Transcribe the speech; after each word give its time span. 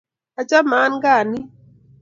achame 0.39 0.75
ankaa 0.87 1.19
ni 1.29 1.39